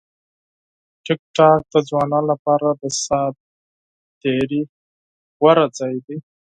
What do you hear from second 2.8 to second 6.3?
د ساعت تېري غوره ځای دی.